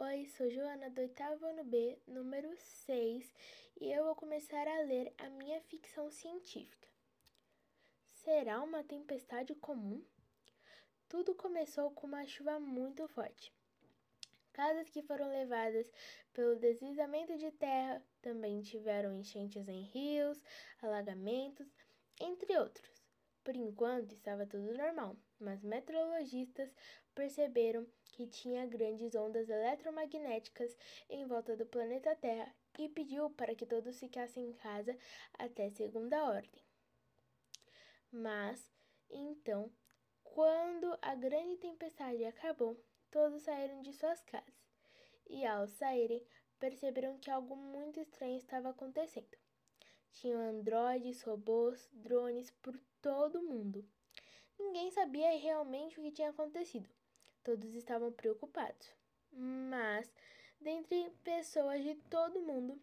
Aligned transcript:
Oi, 0.00 0.26
sou 0.26 0.48
Joana 0.48 0.88
do 0.90 1.00
oitavo 1.00 1.44
ano 1.44 1.64
B, 1.64 1.98
número 2.06 2.56
6, 2.56 3.34
e 3.80 3.90
eu 3.90 4.04
vou 4.04 4.14
começar 4.14 4.64
a 4.68 4.82
ler 4.82 5.12
a 5.18 5.28
minha 5.28 5.60
ficção 5.62 6.08
científica. 6.08 6.86
Será 8.12 8.62
uma 8.62 8.84
tempestade 8.84 9.56
comum? 9.56 10.00
Tudo 11.08 11.34
começou 11.34 11.90
com 11.90 12.06
uma 12.06 12.24
chuva 12.28 12.60
muito 12.60 13.08
forte. 13.08 13.52
Casas 14.52 14.88
que 14.88 15.02
foram 15.02 15.28
levadas 15.30 15.90
pelo 16.32 16.54
deslizamento 16.54 17.36
de 17.36 17.50
terra 17.50 18.00
também 18.22 18.62
tiveram 18.62 19.12
enchentes 19.12 19.66
em 19.66 19.82
rios, 19.82 20.40
alagamentos, 20.80 21.66
entre 22.20 22.56
outros. 22.56 23.02
Por 23.42 23.56
enquanto 23.56 24.12
estava 24.12 24.46
tudo 24.46 24.72
normal, 24.74 25.16
mas 25.40 25.64
meteorologistas 25.64 26.72
perceberam 27.16 27.84
que 28.18 28.26
tinha 28.26 28.66
grandes 28.66 29.14
ondas 29.14 29.48
eletromagnéticas 29.48 30.76
em 31.08 31.24
volta 31.24 31.56
do 31.56 31.64
planeta 31.64 32.16
Terra 32.16 32.52
e 32.76 32.88
pediu 32.88 33.30
para 33.30 33.54
que 33.54 33.64
todos 33.64 33.96
ficassem 33.96 34.44
em 34.44 34.52
casa 34.54 34.98
até 35.34 35.70
segunda 35.70 36.24
ordem. 36.24 36.60
Mas 38.10 38.68
então, 39.08 39.70
quando 40.24 40.98
a 41.00 41.14
grande 41.14 41.58
tempestade 41.58 42.24
acabou, 42.24 42.76
todos 43.08 43.44
saíram 43.44 43.82
de 43.82 43.92
suas 43.92 44.20
casas 44.22 44.52
e, 45.30 45.46
ao 45.46 45.68
saírem, 45.68 46.26
perceberam 46.58 47.20
que 47.20 47.30
algo 47.30 47.54
muito 47.54 48.00
estranho 48.00 48.36
estava 48.36 48.70
acontecendo. 48.70 49.38
Tinham 50.10 50.40
androides, 50.40 51.22
robôs, 51.22 51.88
drones 51.92 52.50
por 52.50 52.76
todo 53.00 53.38
o 53.38 53.48
mundo. 53.48 53.88
Ninguém 54.58 54.90
sabia 54.90 55.38
realmente 55.38 56.00
o 56.00 56.02
que 56.02 56.10
tinha 56.10 56.30
acontecido. 56.30 56.97
Todos 57.42 57.74
estavam 57.74 58.12
preocupados. 58.12 58.88
Mas, 59.32 60.12
dentre 60.60 61.10
pessoas 61.22 61.82
de 61.82 61.94
todo 62.10 62.40
mundo, 62.40 62.80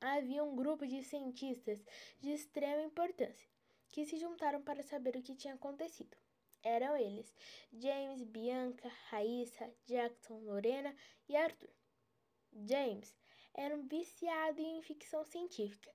havia 0.00 0.44
um 0.44 0.54
grupo 0.54 0.86
de 0.86 1.02
cientistas 1.02 1.82
de 2.20 2.30
extrema 2.30 2.82
importância 2.82 3.48
que 3.88 4.04
se 4.04 4.18
juntaram 4.18 4.62
para 4.62 4.82
saber 4.82 5.16
o 5.16 5.22
que 5.22 5.34
tinha 5.34 5.54
acontecido. 5.54 6.16
Eram 6.62 6.96
eles 6.96 7.34
James, 7.72 8.22
Bianca, 8.22 8.88
Raíssa, 9.08 9.72
Jackson, 9.86 10.38
Lorena 10.40 10.94
e 11.28 11.36
Arthur. 11.36 11.70
James 12.52 13.16
era 13.54 13.74
um 13.76 13.86
viciado 13.86 14.60
em 14.60 14.82
ficção 14.82 15.24
científica. 15.24 15.90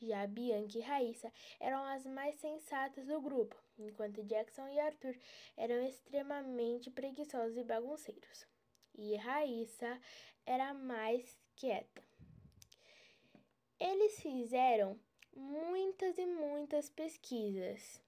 Já 0.00 0.26
Bianca 0.26 0.78
e 0.78 0.80
Raíssa 0.80 1.32
eram 1.58 1.82
as 1.84 2.06
mais 2.06 2.36
sensatas 2.36 3.06
do 3.06 3.20
grupo, 3.20 3.56
enquanto 3.76 4.22
Jackson 4.22 4.68
e 4.68 4.78
Arthur 4.78 5.16
eram 5.56 5.82
extremamente 5.84 6.90
preguiçosos 6.90 7.56
e 7.56 7.64
bagunceiros. 7.64 8.46
E 8.94 9.16
Raíssa 9.16 10.00
era 10.46 10.72
mais 10.72 11.36
quieta. 11.56 12.02
Eles 13.80 14.20
fizeram 14.20 14.98
muitas 15.34 16.16
e 16.16 16.26
muitas 16.26 16.88
pesquisas, 16.90 18.00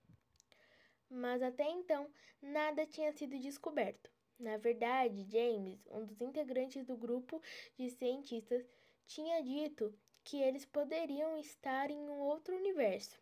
mas 1.09 1.43
até 1.43 1.69
então 1.71 2.09
nada 2.41 2.87
tinha 2.87 3.13
sido 3.13 3.39
descoberto. 3.39 4.11
Na 4.39 4.57
verdade, 4.57 5.27
James, 5.29 5.87
um 5.91 6.05
dos 6.07 6.21
integrantes 6.21 6.87
do 6.87 6.97
grupo 6.97 7.43
de 7.77 7.91
cientistas, 7.91 8.65
tinha 9.07 9.43
dito 9.43 9.93
que 10.31 10.41
eles 10.41 10.65
poderiam 10.65 11.37
estar 11.39 11.91
em 11.91 11.99
um 11.99 12.21
outro 12.21 12.55
universo, 12.55 13.19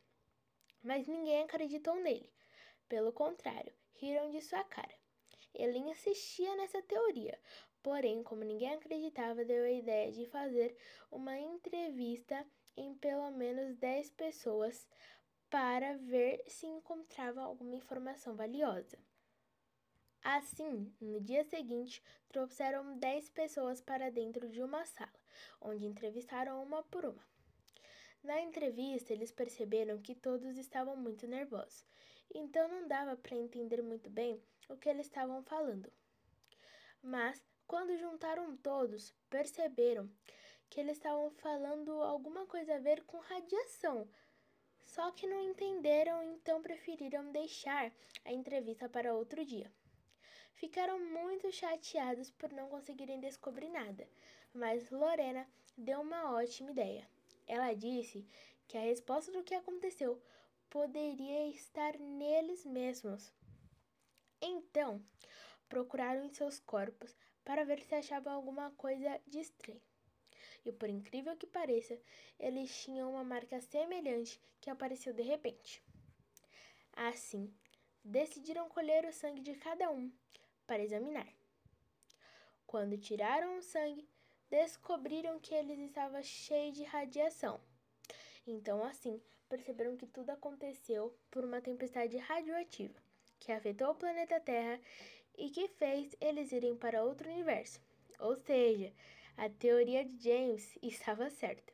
mas 0.82 1.06
ninguém 1.06 1.42
acreditou 1.42 1.94
nele. 1.94 2.30
Pelo 2.86 3.14
contrário, 3.14 3.72
riram 3.94 4.28
de 4.28 4.42
sua 4.42 4.62
cara. 4.64 4.94
Ele 5.54 5.78
insistia 5.78 6.54
nessa 6.56 6.82
teoria, 6.82 7.40
porém, 7.82 8.22
como 8.22 8.44
ninguém 8.44 8.74
acreditava, 8.74 9.42
deu 9.42 9.64
a 9.64 9.70
ideia 9.70 10.12
de 10.12 10.26
fazer 10.26 10.76
uma 11.10 11.38
entrevista 11.38 12.46
em 12.76 12.94
pelo 12.96 13.30
menos 13.30 13.74
10 13.76 14.10
pessoas 14.10 14.86
para 15.48 15.96
ver 15.96 16.44
se 16.46 16.66
encontrava 16.66 17.40
alguma 17.40 17.74
informação 17.74 18.36
valiosa. 18.36 18.98
Assim, 20.22 20.92
no 21.00 21.20
dia 21.20 21.44
seguinte, 21.44 22.02
trouxeram 22.28 22.98
dez 22.98 23.30
pessoas 23.30 23.80
para 23.80 24.10
dentro 24.10 24.48
de 24.48 24.62
uma 24.62 24.84
sala, 24.84 25.12
onde 25.60 25.86
entrevistaram 25.86 26.62
uma 26.62 26.82
por 26.82 27.04
uma. 27.04 27.24
Na 28.22 28.40
entrevista, 28.40 29.12
eles 29.12 29.30
perceberam 29.30 30.02
que 30.02 30.14
todos 30.14 30.58
estavam 30.58 30.96
muito 30.96 31.26
nervosos, 31.26 31.84
então 32.34 32.68
não 32.68 32.86
dava 32.86 33.16
para 33.16 33.36
entender 33.36 33.80
muito 33.80 34.10
bem 34.10 34.42
o 34.68 34.76
que 34.76 34.88
eles 34.88 35.06
estavam 35.06 35.42
falando. 35.42 35.90
Mas, 37.02 37.40
quando 37.66 37.96
juntaram 37.96 38.56
todos, 38.56 39.14
perceberam 39.30 40.10
que 40.68 40.80
eles 40.80 40.96
estavam 40.96 41.30
falando 41.30 42.02
alguma 42.02 42.44
coisa 42.46 42.74
a 42.74 42.80
ver 42.80 43.04
com 43.04 43.18
radiação. 43.18 44.08
Só 44.84 45.10
que 45.12 45.26
não 45.26 45.40
entenderam, 45.40 46.22
então 46.22 46.60
preferiram 46.60 47.30
deixar 47.30 47.92
a 48.24 48.32
entrevista 48.32 48.88
para 48.88 49.14
outro 49.14 49.44
dia. 49.44 49.72
Ficaram 50.58 50.98
muito 50.98 51.52
chateados 51.52 52.32
por 52.32 52.52
não 52.52 52.68
conseguirem 52.68 53.20
descobrir 53.20 53.68
nada, 53.68 54.08
mas 54.52 54.90
Lorena 54.90 55.48
deu 55.76 56.00
uma 56.00 56.32
ótima 56.32 56.72
ideia. 56.72 57.08
Ela 57.46 57.72
disse 57.74 58.26
que 58.66 58.76
a 58.76 58.80
resposta 58.80 59.30
do 59.30 59.44
que 59.44 59.54
aconteceu 59.54 60.20
poderia 60.68 61.46
estar 61.46 61.96
neles 62.00 62.66
mesmos. 62.66 63.32
Então, 64.42 65.00
procuraram 65.68 66.24
em 66.24 66.34
seus 66.34 66.58
corpos 66.58 67.16
para 67.44 67.64
ver 67.64 67.80
se 67.84 67.94
achavam 67.94 68.32
alguma 68.32 68.72
coisa 68.72 69.20
de 69.28 69.38
estranho. 69.38 69.80
E 70.64 70.72
por 70.72 70.88
incrível 70.88 71.36
que 71.36 71.46
pareça, 71.46 71.96
eles 72.36 72.76
tinham 72.82 73.12
uma 73.12 73.22
marca 73.22 73.60
semelhante 73.60 74.40
que 74.60 74.68
apareceu 74.70 75.12
de 75.12 75.22
repente. 75.22 75.80
Assim, 76.94 77.54
decidiram 78.04 78.68
colher 78.68 79.04
o 79.04 79.12
sangue 79.12 79.40
de 79.40 79.54
cada 79.54 79.88
um 79.92 80.10
para 80.68 80.84
examinar. 80.84 81.26
Quando 82.64 82.96
tiraram 82.96 83.58
o 83.58 83.62
sangue, 83.62 84.08
descobriram 84.48 85.40
que 85.40 85.52
ele 85.52 85.72
estava 85.86 86.22
cheio 86.22 86.72
de 86.72 86.84
radiação. 86.84 87.60
Então, 88.46 88.84
assim, 88.84 89.20
perceberam 89.48 89.96
que 89.96 90.06
tudo 90.06 90.30
aconteceu 90.30 91.18
por 91.30 91.44
uma 91.44 91.60
tempestade 91.60 92.16
radioativa 92.18 93.08
que 93.40 93.52
afetou 93.52 93.90
o 93.90 93.94
planeta 93.94 94.38
Terra 94.40 94.80
e 95.36 95.50
que 95.50 95.68
fez 95.68 96.14
eles 96.20 96.52
irem 96.52 96.76
para 96.76 97.02
outro 97.02 97.30
universo. 97.30 97.80
Ou 98.18 98.36
seja, 98.36 98.92
a 99.36 99.48
teoria 99.48 100.04
de 100.04 100.22
James 100.22 100.76
estava 100.82 101.30
certa. 101.30 101.72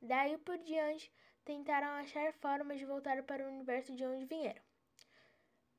Daí 0.00 0.36
por 0.38 0.58
diante, 0.58 1.12
tentaram 1.44 1.88
achar 1.88 2.32
formas 2.34 2.78
de 2.78 2.84
voltar 2.84 3.22
para 3.22 3.44
o 3.44 3.48
universo 3.48 3.94
de 3.96 4.04
onde 4.04 4.26
vieram. 4.26 4.62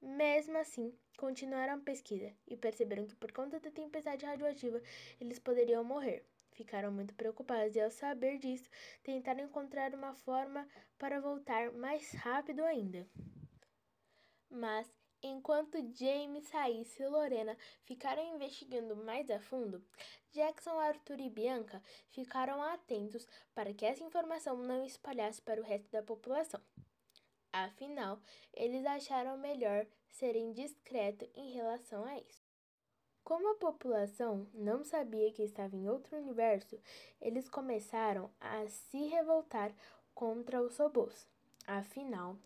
Mesmo 0.01 0.57
assim, 0.57 0.93
continuaram 1.15 1.75
a 1.75 1.77
pesquisa 1.77 2.31
e 2.47 2.55
perceberam 2.55 3.05
que 3.05 3.15
por 3.15 3.31
conta 3.31 3.59
da 3.59 3.71
tempestade 3.71 4.25
radioativa 4.25 4.81
eles 5.19 5.39
poderiam 5.39 5.83
morrer. 5.83 6.25
Ficaram 6.51 6.91
muito 6.91 7.13
preocupados 7.13 7.75
e, 7.75 7.81
ao 7.81 7.91
saber 7.91 8.37
disso, 8.37 8.69
tentaram 9.03 9.43
encontrar 9.43 9.93
uma 9.93 10.13
forma 10.13 10.65
para 10.97 11.19
voltar 11.19 11.71
mais 11.73 12.11
rápido 12.13 12.63
ainda. 12.63 13.05
Mas, 14.49 14.89
enquanto 15.21 15.77
James, 15.93 16.49
Raíssa 16.51 17.03
e 17.03 17.07
Lorena 17.07 17.57
ficaram 17.83 18.35
investigando 18.35 18.95
mais 18.95 19.29
a 19.29 19.39
fundo, 19.39 19.83
Jackson, 20.31 20.79
Arthur 20.79 21.19
e 21.19 21.29
Bianca 21.29 21.83
ficaram 22.09 22.63
atentos 22.63 23.27
para 23.53 23.73
que 23.73 23.85
essa 23.85 24.03
informação 24.03 24.55
não 24.55 24.85
espalhasse 24.85 25.41
para 25.41 25.59
o 25.59 25.63
resto 25.63 25.91
da 25.91 26.01
população. 26.01 26.61
Afinal, 27.57 28.19
eles 28.53 28.85
acharam 28.85 29.37
melhor 29.37 29.87
serem 30.09 30.51
discretos 30.51 31.29
em 31.33 31.51
relação 31.51 32.03
a 32.03 32.19
isso. 32.19 32.43
Como 33.23 33.49
a 33.49 33.55
população 33.55 34.45
não 34.53 34.83
sabia 34.83 35.31
que 35.31 35.41
estava 35.41 35.73
em 35.73 35.87
outro 35.87 36.17
universo, 36.17 36.77
eles 37.21 37.47
começaram 37.47 38.29
a 38.41 38.67
se 38.67 39.05
revoltar 39.05 39.73
contra 40.13 40.61
os 40.61 40.75
robôs. 40.75 41.29
Afinal, 41.65 42.37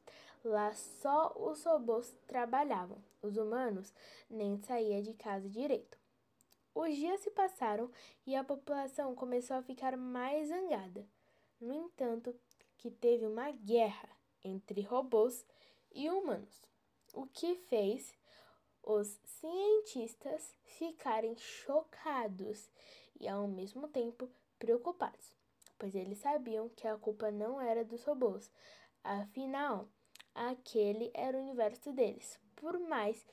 lá 0.44 0.72
só 0.74 1.34
os 1.36 1.64
robôs 1.64 2.14
trabalhavam, 2.28 3.04
os 3.20 3.36
humanos 3.36 3.92
nem 4.30 4.62
saíam 4.62 5.02
de 5.02 5.16
casa 5.16 5.50
direito. 5.50 5.98
Os 6.76 6.96
dias 6.96 7.20
se 7.22 7.32
passaram 7.32 7.90
e 8.28 8.36
a 8.36 8.44
população 8.44 9.16
começou 9.16 9.58
a 9.58 9.64
ficar 9.64 9.98
mais 9.98 10.50
zangada. 10.50 11.04
No 11.60 11.74
entanto, 11.74 12.40
que 12.78 12.92
teve 12.92 13.26
uma 13.26 13.50
guerra 13.50 14.19
entre 14.44 14.82
robôs 14.82 15.46
e 15.92 16.10
humanos, 16.10 16.62
o 17.14 17.26
que 17.26 17.56
fez 17.56 18.14
os 18.84 19.20
cientistas 19.26 20.56
ficarem 20.64 21.36
chocados 21.36 22.70
e 23.20 23.28
ao 23.28 23.48
mesmo 23.48 23.88
tempo 23.88 24.30
preocupados, 24.58 25.36
pois 25.78 25.94
eles 25.96 26.20
sabiam 26.20 26.70
que 26.70 26.88
a 26.88 26.98
culpa 26.98 27.32
não 27.32 27.60
era 27.60 27.84
dos 27.84 28.04
robôs, 28.04 28.52
afinal, 29.04 29.88
aquele 30.34 31.12
era 31.14 31.38
o 31.38 31.42
universo 31.42 31.92
deles. 31.92 32.40
Por 32.56 32.80
mais 32.80 33.26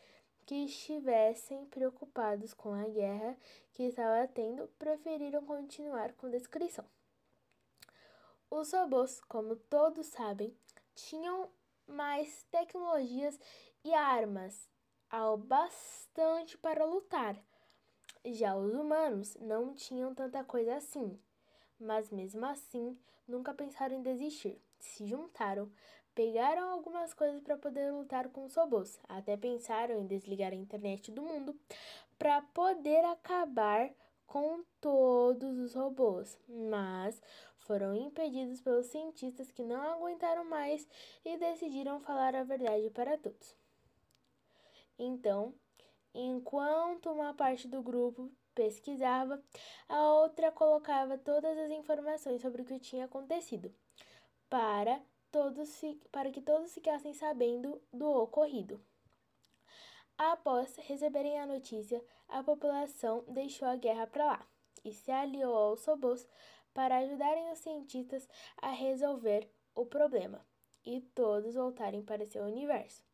que 0.45 0.65
estivessem 0.65 1.67
preocupados 1.67 2.55
com 2.55 2.73
a 2.73 2.85
guerra 2.89 3.37
que 3.73 3.83
estava 3.83 4.27
tendo, 4.29 4.69
preferiram 4.79 5.45
continuar 5.45 6.13
com 6.13 6.27
a 6.27 6.31
descrição. 6.31 6.85
Os 8.49 8.73
robôs, 8.73 9.21
como 9.23 9.57
todos 9.57 10.07
sabem, 10.07 10.57
tinham 10.97 11.49
mais 11.87 12.43
tecnologias 12.51 13.39
e 13.85 13.95
armas 13.95 14.69
ao 15.09 15.37
bastante 15.37 16.59
para 16.59 16.85
lutar. 16.85 17.37
Já 18.25 18.57
os 18.57 18.75
humanos 18.75 19.37
não 19.37 19.73
tinham 19.75 20.13
tanta 20.15 20.43
coisa 20.43 20.75
assim, 20.77 21.17
mas 21.79 22.11
mesmo 22.11 22.45
assim 22.45 22.99
nunca 23.29 23.55
pensaram 23.55 23.97
em 23.97 24.03
desistir. 24.03 24.61
Se 24.81 25.07
juntaram, 25.07 25.71
pegaram 26.15 26.71
algumas 26.71 27.15
coisas 27.15 27.41
para 27.41 27.57
poder 27.57 27.93
lutar 27.93 28.29
com 28.31 28.45
os 28.45 28.55
robôs, 28.55 28.99
até 29.09 29.37
pensaram 29.37 30.01
em 30.01 30.07
desligar 30.07 30.53
a 30.53 30.57
internet 30.57 31.13
do 31.13 31.23
mundo 31.23 31.57
para 32.19 32.43
poder 32.43 33.05
acabar 33.05 33.91
com 34.27 34.65
todos 34.81 35.59
os 35.59 35.75
robôs, 35.75 36.39
mas 36.49 37.21
foram 37.59 37.95
impedidos 37.97 38.61
pelos 38.61 38.87
cientistas 38.87 39.51
que 39.51 39.65
não 39.65 39.83
aguentaram 39.83 40.45
mais 40.45 40.87
e 41.25 41.37
decidiram 41.37 42.01
falar 42.01 42.35
a 42.35 42.45
verdade 42.45 42.91
para 42.91 43.17
todos. 43.19 43.57
Então, 44.99 45.55
enquanto 46.15 47.11
uma 47.11 47.35
parte 47.35 47.69
do 47.69 47.83
grupo 47.83 48.31
pesquisava, 48.55 49.43
a 49.89 50.13
outra 50.15 50.51
colocava 50.51 51.19
todas 51.19 51.59
as 51.59 51.71
informações 51.71 52.41
sobre 52.41 52.63
o 52.63 52.65
que 52.65 52.79
tinha 52.79 53.05
acontecido, 53.05 53.75
para, 54.49 55.01
todos, 55.31 55.69
para 56.11 56.31
que 56.31 56.41
todos 56.41 56.73
ficassem 56.73 57.13
sabendo 57.13 57.81
do 57.93 58.09
ocorrido. 58.11 58.81
Após 60.19 60.75
receberem 60.77 61.39
a 61.39 61.47
notícia, 61.47 62.03
a 62.27 62.43
população 62.43 63.23
deixou 63.29 63.69
a 63.69 63.77
guerra 63.77 64.07
para 64.07 64.25
lá 64.25 64.49
e 64.83 64.91
se 64.91 65.11
aliou 65.11 65.55
aos 65.55 65.85
robôs 65.85 66.27
para 66.73 66.99
ajudarem 66.99 67.53
os 67.53 67.59
cientistas 67.59 68.27
a 68.57 68.71
resolver 68.71 69.47
o 69.75 69.85
problema 69.85 70.47
e 70.87 71.03
todos 71.15 71.55
voltarem 71.55 72.03
para 72.03 72.27
seu 72.27 72.45
universo. 72.45 73.05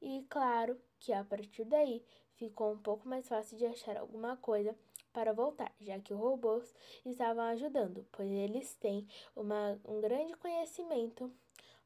E 0.00 0.24
claro 0.30 0.80
que 0.98 1.12
a 1.12 1.22
partir 1.22 1.64
daí 1.66 2.02
ficou 2.34 2.72
um 2.72 2.78
pouco 2.78 3.06
mais 3.06 3.28
fácil 3.28 3.58
de 3.58 3.66
achar 3.66 3.98
alguma 3.98 4.36
coisa 4.38 4.74
para 5.12 5.34
voltar, 5.34 5.74
já 5.80 6.00
que 6.00 6.14
os 6.14 6.20
robôs 6.20 6.74
estavam 7.04 7.44
ajudando, 7.44 8.06
pois 8.10 8.30
eles 8.30 8.74
têm 8.76 9.06
uma, 9.36 9.78
um 9.84 10.00
grande 10.00 10.34
conhecimento 10.36 11.30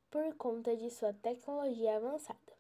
por 0.09 0.33
conta 0.37 0.77
de 0.77 0.89
sua 0.89 1.13
tecnologia 1.13 1.97
avançada. 1.97 2.56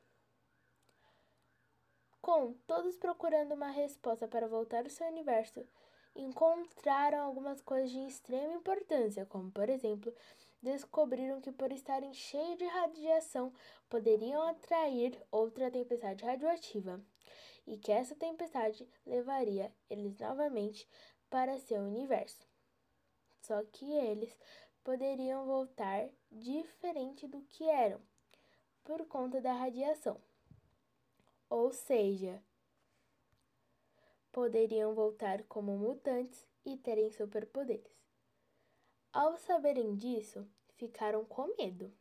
Com 2.26 2.54
todos 2.66 2.96
procurando 2.96 3.54
uma 3.54 3.70
resposta 3.70 4.26
para 4.26 4.48
voltar 4.48 4.82
ao 4.82 4.90
seu 4.90 5.06
universo, 5.06 5.64
encontraram 6.12 7.24
algumas 7.24 7.60
coisas 7.60 7.88
de 7.88 8.00
extrema 8.00 8.52
importância, 8.52 9.24
como 9.24 9.48
por 9.52 9.68
exemplo, 9.68 10.12
descobriram 10.60 11.40
que 11.40 11.52
por 11.52 11.70
estarem 11.70 12.12
cheios 12.12 12.58
de 12.58 12.64
radiação 12.64 13.52
poderiam 13.88 14.42
atrair 14.42 15.16
outra 15.30 15.70
tempestade 15.70 16.24
radioativa 16.24 17.00
e 17.64 17.78
que 17.78 17.92
essa 17.92 18.16
tempestade 18.16 18.90
levaria 19.06 19.72
eles 19.88 20.18
novamente 20.18 20.88
para 21.30 21.60
seu 21.60 21.80
universo. 21.80 22.44
Só 23.40 23.62
que 23.66 23.88
eles 23.92 24.36
poderiam 24.82 25.46
voltar 25.46 26.08
diferente 26.28 27.28
do 27.28 27.40
que 27.42 27.68
eram 27.68 28.00
por 28.82 29.06
conta 29.06 29.40
da 29.40 29.52
radiação 29.52 30.20
ou 31.48 31.72
seja, 31.72 32.42
poderiam 34.32 34.94
voltar 34.94 35.42
como 35.44 35.76
mutantes 35.76 36.46
e 36.64 36.76
terem 36.76 37.10
superpoderes. 37.10 37.96
Ao 39.12 39.36
saberem 39.38 39.94
disso, 39.94 40.46
ficaram 40.74 41.24
com 41.24 41.54
medo, 41.56 41.92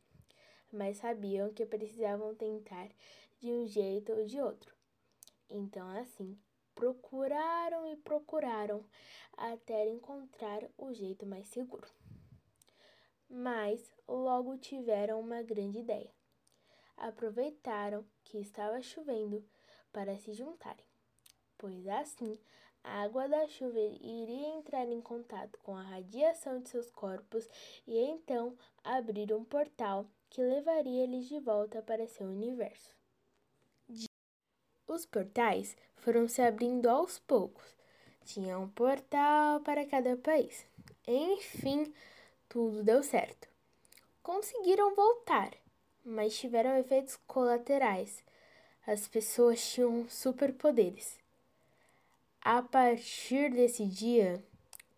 mas 0.71 0.97
sabiam 0.97 1.53
que 1.53 1.65
precisavam 1.65 2.35
tentar 2.35 2.89
de 3.39 3.51
um 3.51 3.65
jeito 3.65 4.11
ou 4.11 4.25
de 4.25 4.41
outro. 4.41 4.75
Então, 5.49 5.87
assim, 5.97 6.37
procuraram 6.73 7.85
e 7.85 7.95
procuraram 7.95 8.83
até 9.37 9.87
encontrar 9.87 10.67
o 10.77 10.91
jeito 10.91 11.25
mais 11.25 11.47
seguro. 11.47 11.87
Mas 13.29 13.89
logo 14.07 14.57
tiveram 14.57 15.19
uma 15.21 15.41
grande 15.41 15.79
ideia 15.79 16.11
aproveitaram 16.97 18.05
que 18.23 18.37
estava 18.37 18.81
chovendo 18.81 19.43
para 19.91 20.17
se 20.17 20.33
juntarem, 20.33 20.85
pois 21.57 21.87
assim 21.87 22.37
a 22.83 23.01
água 23.01 23.27
da 23.27 23.47
chuva 23.47 23.79
iria 23.79 24.49
entrar 24.49 24.87
em 24.87 25.01
contato 25.01 25.57
com 25.63 25.75
a 25.75 25.81
radiação 25.81 26.61
de 26.61 26.69
seus 26.69 26.91
corpos 26.91 27.49
e 27.87 27.97
então 27.97 28.55
abrir 28.83 29.33
um 29.33 29.43
portal 29.43 30.05
que 30.29 30.41
levaria 30.41 31.03
eles 31.03 31.27
de 31.27 31.39
volta 31.39 31.81
para 31.81 32.07
seu 32.07 32.27
universo. 32.27 32.93
Os 34.87 35.03
portais 35.03 35.75
foram 35.95 36.27
se 36.27 36.43
abrindo 36.43 36.87
aos 36.87 37.17
poucos. 37.17 37.75
Tinha 38.23 38.59
um 38.59 38.69
portal 38.69 39.59
para 39.61 39.85
cada 39.85 40.15
país. 40.15 40.63
Enfim, 41.07 41.91
tudo 42.47 42.83
deu 42.83 43.01
certo. 43.01 43.47
Conseguiram 44.21 44.93
voltar 44.93 45.51
mas 46.05 46.37
tiveram 46.37 46.77
efeitos 46.77 47.17
colaterais. 47.27 48.23
As 48.85 49.07
pessoas 49.07 49.73
tinham 49.73 50.07
superpoderes. 50.07 51.17
A 52.39 52.61
partir 52.61 53.51
desse 53.51 53.87
dia, 53.87 54.43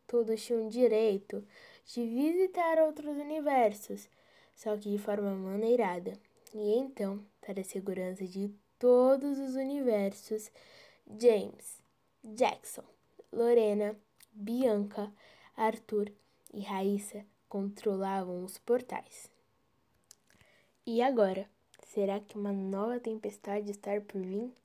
todos 0.05 0.43
tinham 0.43 0.67
direito 0.67 1.47
de 1.85 2.05
visitar 2.05 2.77
outros 2.79 3.15
universos, 3.15 4.09
só 4.53 4.75
que 4.75 4.91
de 4.91 4.97
forma 4.97 5.33
maneirada. 5.33 6.13
E 6.53 6.77
então, 6.77 7.25
para 7.39 7.61
a 7.61 7.63
segurança 7.63 8.25
de 8.25 8.53
todos 8.77 9.39
os 9.39 9.55
universos, 9.55 10.51
James, 11.19 11.81
Jackson, 12.21 12.83
Lorena, 13.31 13.97
Bianca, 14.33 15.11
Arthur 15.55 16.11
e 16.53 16.61
Raíssa 16.61 17.25
controlavam 17.47 18.43
os 18.43 18.57
portais. 18.57 19.36
E 20.89 21.01
agora? 21.01 21.49
Será 21.83 22.17
que 22.17 22.37
uma 22.37 22.53
nova 22.53 22.97
tempestade 22.97 23.71
está 23.71 23.99
por 23.99 24.21
vir? 24.21 24.55